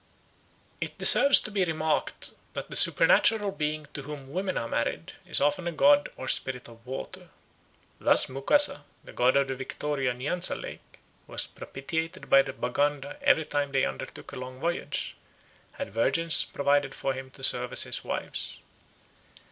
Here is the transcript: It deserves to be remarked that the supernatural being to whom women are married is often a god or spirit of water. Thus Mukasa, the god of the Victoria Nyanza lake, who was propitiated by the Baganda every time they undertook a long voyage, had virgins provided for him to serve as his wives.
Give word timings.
It 0.79 0.97
deserves 0.97 1.39
to 1.41 1.51
be 1.51 1.63
remarked 1.63 2.31
that 2.53 2.71
the 2.71 2.75
supernatural 2.75 3.51
being 3.51 3.85
to 3.93 4.01
whom 4.01 4.33
women 4.33 4.57
are 4.57 4.67
married 4.67 5.13
is 5.27 5.39
often 5.39 5.67
a 5.67 5.71
god 5.71 6.09
or 6.17 6.27
spirit 6.27 6.67
of 6.67 6.83
water. 6.87 7.29
Thus 7.99 8.25
Mukasa, 8.27 8.83
the 9.03 9.13
god 9.13 9.35
of 9.37 9.47
the 9.49 9.53
Victoria 9.53 10.15
Nyanza 10.15 10.55
lake, 10.55 10.97
who 11.27 11.33
was 11.33 11.45
propitiated 11.45 12.31
by 12.31 12.41
the 12.41 12.51
Baganda 12.51 13.19
every 13.21 13.45
time 13.45 13.73
they 13.73 13.85
undertook 13.85 14.31
a 14.31 14.37
long 14.37 14.59
voyage, 14.59 15.15
had 15.73 15.91
virgins 15.93 16.45
provided 16.45 16.95
for 16.95 17.13
him 17.13 17.29
to 17.29 17.43
serve 17.43 17.71
as 17.71 17.83
his 17.83 18.03
wives. 18.03 18.57